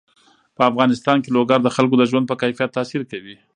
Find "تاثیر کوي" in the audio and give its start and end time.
2.77-3.35